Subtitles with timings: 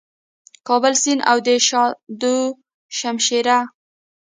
[0.67, 1.89] کابل سیند او د شاه
[2.21, 2.35] دو
[2.97, 3.59] شمشېره